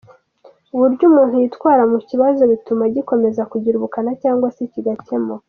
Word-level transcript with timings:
Uburyo 0.75 1.03
umuntu 1.09 1.35
yitwara 1.41 1.83
mu 1.91 1.99
kibazo 2.09 2.41
butuma 2.51 2.83
gikomeza 2.95 3.41
kugira 3.51 3.75
ubukana 3.77 4.11
cyangwa 4.21 4.47
se 4.55 4.63
kigakemuka. 4.73 5.39